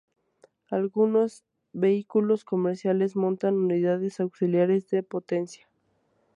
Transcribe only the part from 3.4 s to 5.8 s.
unidades auxiliares de potencia.